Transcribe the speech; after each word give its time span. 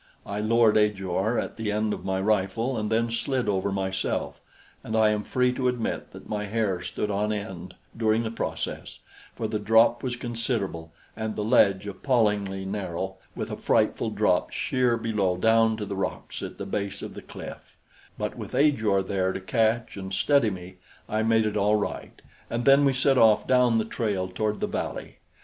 I 0.25 0.39
lowered 0.39 0.77
Ajor 0.77 1.37
at 1.37 1.57
the 1.57 1.71
end 1.71 1.93
of 1.93 2.03
my 2.03 2.19
rifle 2.19 2.75
and 2.75 2.89
then 2.91 3.11
slid 3.11 3.47
over 3.47 3.71
myself, 3.71 4.41
and 4.83 4.95
I 4.95 5.11
am 5.11 5.21
free 5.21 5.53
to 5.53 5.67
admit 5.67 6.09
that 6.11 6.27
my 6.27 6.45
hair 6.47 6.81
stood 6.81 7.11
on 7.11 7.31
end 7.31 7.75
during 7.95 8.23
the 8.23 8.31
process, 8.31 8.97
for 9.35 9.47
the 9.47 9.59
drop 9.59 10.01
was 10.01 10.15
considerable 10.15 10.91
and 11.15 11.35
the 11.35 11.43
ledge 11.43 11.85
appallingly 11.85 12.65
narrow, 12.65 13.17
with 13.35 13.51
a 13.51 13.55
frightful 13.55 14.09
drop 14.09 14.49
sheer 14.49 14.97
below 14.97 15.37
down 15.37 15.77
to 15.77 15.85
the 15.85 15.95
rocks 15.95 16.41
at 16.41 16.57
the 16.57 16.65
base 16.65 17.03
of 17.03 17.13
the 17.13 17.21
cliff; 17.21 17.77
but 18.17 18.35
with 18.35 18.55
Ajor 18.55 19.03
there 19.03 19.31
to 19.31 19.39
catch 19.39 19.97
and 19.97 20.15
steady 20.15 20.49
me, 20.49 20.77
I 21.07 21.21
made 21.21 21.45
it 21.45 21.55
all 21.55 21.75
right, 21.75 22.23
and 22.49 22.65
then 22.65 22.85
we 22.85 22.93
set 22.93 23.19
off 23.19 23.45
down 23.45 23.77
the 23.77 23.85
trail 23.85 24.27
toward 24.29 24.61
the 24.61 24.65
valley. 24.67 25.17